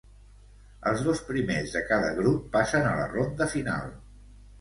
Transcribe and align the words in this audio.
Els 0.91 1.01
dos 1.07 1.19
primers 1.27 1.73
de 1.75 1.83
cada 1.89 2.07
grup 2.21 2.47
passen 2.55 2.87
a 2.87 2.95
la 3.01 3.05
ronda 3.13 3.49
final. 3.53 3.93